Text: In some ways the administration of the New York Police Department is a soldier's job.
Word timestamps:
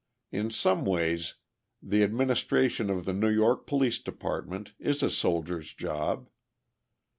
In 0.31 0.49
some 0.49 0.83
ways 0.83 1.35
the 1.79 2.01
administration 2.01 2.89
of 2.89 3.05
the 3.05 3.13
New 3.13 3.29
York 3.29 3.67
Police 3.67 3.99
Department 3.99 4.73
is 4.79 5.03
a 5.03 5.11
soldier's 5.11 5.75
job. 5.75 6.27